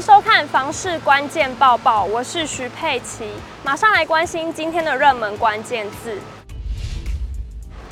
[0.00, 3.28] 收看房市关键报报，我是徐佩琪，
[3.62, 6.18] 马上来关心今天的热门关键字。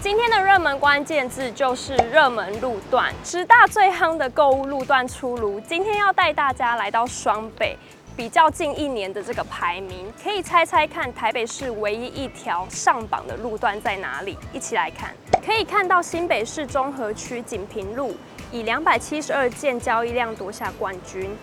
[0.00, 5.60] 今天的热门关键字就是热门路段，十大最夯的购物路段出炉。
[5.60, 7.76] 今天要带大家来到双北，
[8.16, 14.38] 比较近一年的这个排名，可以猜猜看台北市唯一一条上榜的路段在哪里？
[14.54, 15.14] 一起来看，
[15.44, 18.16] 可以看到新北市中和区锦屏路。
[18.50, 21.36] 以两百七十二件交易量夺下冠军，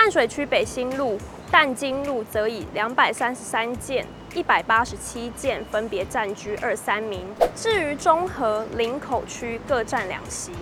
[0.00, 1.18] 淡水区北新路、
[1.50, 7.26] 淡金路则以两百三十三件、一百八十七件分别占据二三名。
[7.56, 10.52] 至于中和、林口区各占两席，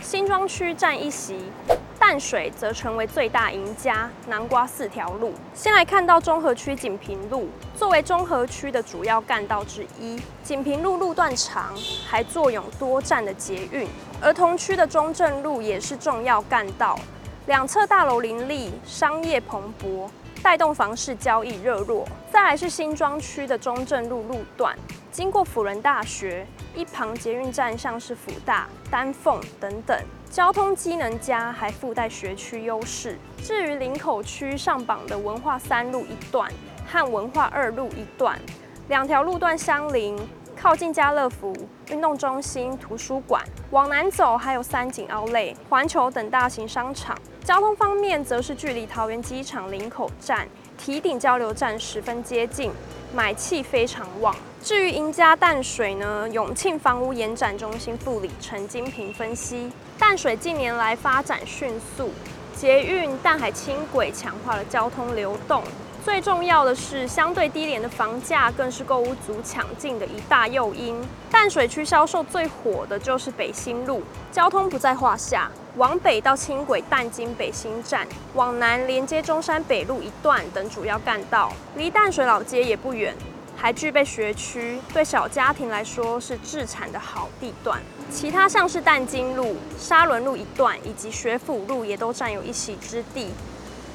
[0.00, 1.50] 新庄区占一席。
[1.98, 5.32] 淡水则成为最大赢家，南瓜四条路。
[5.52, 11.74] 先来看到中和区锦屏路，作为中和区的主要干道之一，锦屏路路段长，
[12.06, 13.88] 还坐拥多站的捷运。
[14.22, 16.96] 儿童区的中正路也是重要干道，
[17.46, 20.08] 两侧大楼林立，商业蓬勃，
[20.42, 22.04] 带动房市交易热络。
[22.28, 24.76] 再来是新庄区的中正路路段，
[25.12, 26.44] 经过辅仁大学，
[26.74, 29.96] 一旁捷运站像是辅大、丹凤等等。
[30.28, 33.16] 交通机能佳，还附带学区优势。
[33.40, 36.50] 至于林口区上榜的文化三路一段
[36.84, 38.36] 和文化二路一段，
[38.88, 40.18] 两条路段相邻，
[40.66, 41.56] 靠近家乐福、
[41.90, 43.40] 运动中心、图书馆。
[43.70, 47.16] 往南走还有三井奥莱、环球等大型商场。
[47.44, 52.72] 交通方面，则是距离桃园机场林口站、堤顶交流站十分接近，
[53.14, 54.34] 买气非常旺。
[54.60, 62.10] 至于赢家淡水呢，永庆房屋延展中心副理陈金平分析，淡水近年来发展迅速，
[62.56, 65.62] 捷运、淡海轻轨强化了交通流动，
[66.06, 70.96] 最重要的是相对低廉的房价，更是购屋族抢进的一大诱因。
[71.32, 74.00] 淡水区销售最火的就是北新路，
[74.30, 83.12] 交通不在话下，往北到轻轨淡金北新站，往南连接中山北路一段等主要干道，离淡水老街也不远。
[83.56, 87.80] 还具备学区，对小家庭来说是置产的好地段。
[88.12, 93.30] 其他像是淡金路、沙仑路一段以及学府路也都占有一席之地。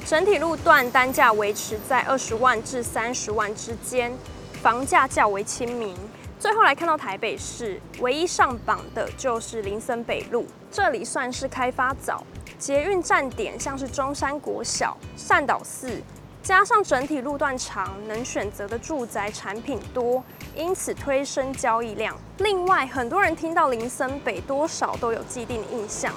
[0.04, 4.12] 整体路段单价维持在二十万至三十万之间，
[4.60, 5.96] 房价较为亲民。
[6.40, 12.24] 最后来看到台北市唯一上榜的就是林森北路，这里算是开发早，
[12.58, 16.02] 捷运站点像是中山国小、善导寺。
[16.42, 20.22] 加上整体路段长，能选择的住宅产品多，
[20.56, 22.16] 因此推升交易量。
[22.38, 26.12] 另外，很多人听到林森北多少都有既定的印象，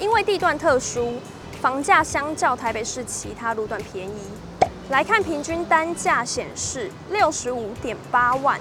[0.00, 1.14] 因为地段特殊，
[1.62, 4.20] 房价相较台北市其他路段便宜。
[4.90, 8.58] 来看平均单价显示六十五点八万，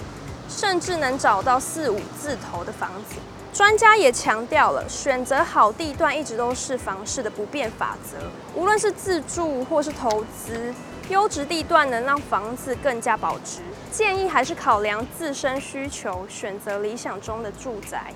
[0.47, 3.15] 甚至能找到四五字头的房子。
[3.51, 8.19] 专家也强调了，选择好地段一直都是房市的不变法则，
[8.53, 10.71] 无论是自住或是投资。
[11.09, 18.13] 优质地段能让房子更加保值，建议还是考量自身需求，选择理想中的住宅。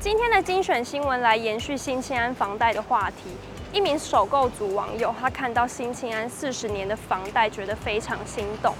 [0.00, 3.30] 今天的精选新闻来延续新青安房贷的话题。
[3.72, 8.72] 一名首购族网友，他看到新青安四十年的房贷，觉得非常心动，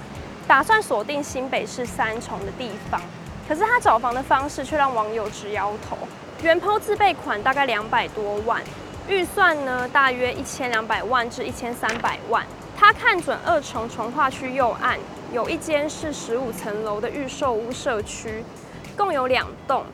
[0.47, 3.01] 打算锁定新北市三重的地方。
[3.49, 5.99] 可是他找房的方式却让网友直摇头。
[6.41, 8.63] 原抛自备款大概两百多万。
[9.09, 12.47] 预算呢，大约一千两百万至一千三百万。
[12.77, 14.97] 他看准二重重划区右岸
[15.33, 18.45] 有一间是十五层楼的预售屋社区，
[18.97, 19.85] 共有两栋。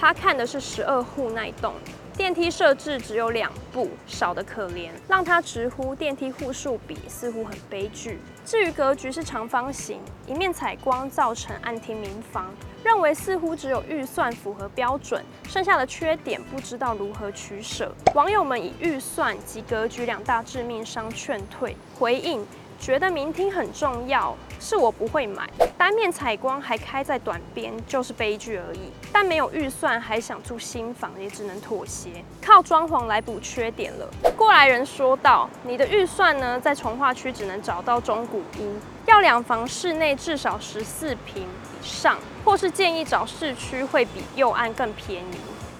[0.00, 1.74] 他看的是十二户那一栋。
[2.16, 8.18] 电梯设置只有两部，少得可怜，让他直呼电梯户数比似乎很悲剧。
[8.44, 12.46] 至于格局是长方形，一面采光造成暗厅民房，
[12.82, 17.94] 认为似乎只有预算符合标准，剩下的缺点不知道如何取舍。
[18.14, 22.46] 网友们以预算及格局两大致命伤劝退，回应。
[22.80, 25.46] 觉得明厅很重要，是我不会买。
[25.76, 28.90] 单面采光还开在短边，就是悲剧而已。
[29.12, 34.08] 但没有预算还想住新房，也只能妥协，靠装潢来补缺点了。
[34.34, 38.74] 过来人说道：“你的预算呢，在从化区只能找到中古屋，
[39.04, 41.46] 要两房室内至少十四平以
[41.82, 42.16] 上，
[42.46, 45.36] 或是建议找市区会比右岸更便宜。”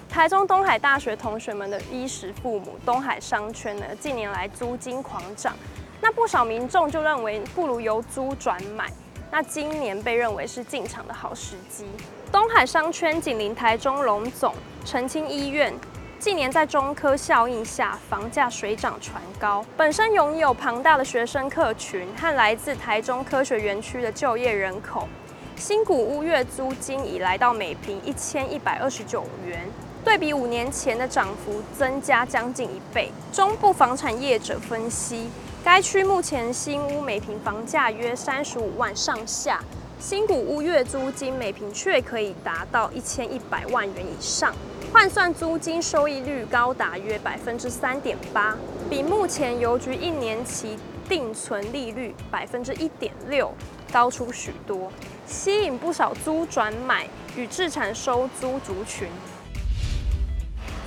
[0.07, 5.55] 台中东海大学同学们的衣食父母，东海商圈呢，近年来租金狂涨。
[6.01, 8.91] 那不少民众就认为不如由租转买，
[9.29, 11.85] 那今年被认为是进场的好时机。
[12.31, 14.53] 东海商圈紧邻台中龙总、
[14.83, 15.71] 澄清医院，
[16.17, 25.07] 近年在中科效应下，房价水涨船高，本身拥有庞大的学生客群和来自台中科学园区的就业人口，
[25.55, 29.59] 新古屋月租金已来到每坪一千一百二十九元。
[30.03, 33.11] 对比五年前的涨幅增加将近一倍。
[33.31, 35.29] 中部房产业者分析，
[35.63, 39.63] 该区目前新屋每平房价约三十五万上下，
[39.99, 44.55] 新古屋月租金每平却可以达到一千一百万元以上，
[44.91, 48.57] 换算租金收益率高达约百分之三点八，
[48.89, 53.53] 比目前邮局一年期定存利率百分之一点六
[53.93, 54.91] 高出许多，
[55.27, 57.05] 吸引不少租转买
[57.37, 59.07] 与置产收租族群。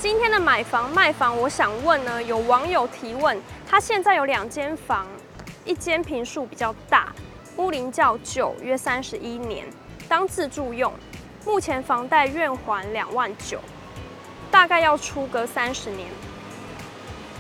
[0.01, 3.41] 今天的买房卖房，我想问呢，有网友提问，
[3.75, 5.05] 他现在有两间房，
[5.65, 7.13] 一间坪数比较大，
[7.57, 9.67] 屋龄较旧，约三十一年，
[10.09, 10.93] 当自住用，
[11.45, 13.59] 目前房贷愿还两万九，
[14.49, 16.09] 大概要出个三十年。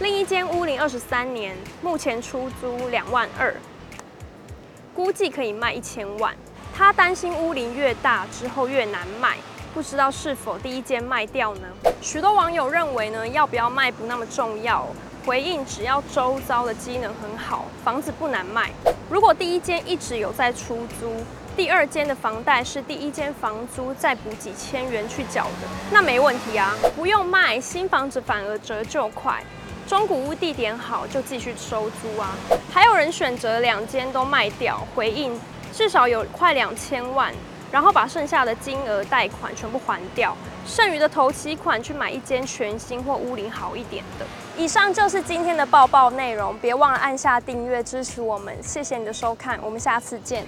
[0.00, 3.54] 另一间屋龄二十三年，目前出租两万二，
[4.92, 6.34] 估计可以卖一千万。
[6.74, 9.36] 他担心屋龄越大之后越难卖，
[9.72, 11.68] 不知道是否第一间卖掉呢？
[12.02, 14.84] 许多网友认为呢，要不要卖不那么重要，
[15.24, 18.70] 回应只要周遭的机能很好，房子不难卖。
[19.08, 21.14] 如果第一间一直有在出租，
[21.56, 29.42] 第二间的房贷是第一间房租再补几千元去缴的，那没问题啊，不用卖，新房子反而折旧快。
[29.86, 32.34] 中古屋地点好，就继续收租啊！
[32.70, 35.38] 还有人选择两间都卖掉，回应
[35.72, 37.32] 至少有快两千万，
[37.72, 40.36] 然后把剩下的金额贷款全部还掉，
[40.66, 44.26] 剩余的头期款去买一间全新或屋龄好一点的。
[44.56, 50.46] 以上就是今天的报报内容，别忘了按下订阅支持我们，谢谢你的收看，我们下次见。